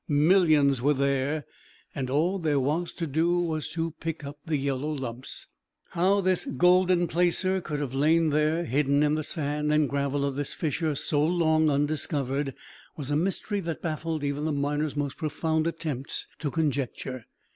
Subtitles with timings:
[0.07, 1.45] Millions were there
[1.93, 5.47] and all there was to do was to pick up the yellow lumps.
[5.91, 10.33] How this golden placer could have lain there, hidden in the sand and gravel of
[10.33, 12.55] this fissure so long undiscovered,
[12.97, 17.27] was a mystery that baffled even the miner's most profound attempts to conjecture.